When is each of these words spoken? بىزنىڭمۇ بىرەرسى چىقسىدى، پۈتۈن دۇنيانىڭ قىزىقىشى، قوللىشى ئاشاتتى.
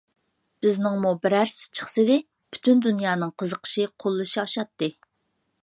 بىزنىڭمۇ 0.65 1.11
بىرەرسى 1.25 1.67
چىقسىدى، 1.79 2.17
پۈتۈن 2.55 2.81
دۇنيانىڭ 2.87 3.35
قىزىقىشى، 3.43 3.87
قوللىشى 4.05 4.43
ئاشاتتى. 4.47 4.93